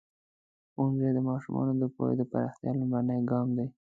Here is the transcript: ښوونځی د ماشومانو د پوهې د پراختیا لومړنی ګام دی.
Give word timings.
ښوونځی 0.73 1.09
د 1.15 1.19
ماشومانو 1.29 1.73
د 1.81 1.83
پوهې 1.95 2.13
د 2.17 2.21
پراختیا 2.31 2.71
لومړنی 2.79 3.19
ګام 3.29 3.47
دی. 3.57 3.67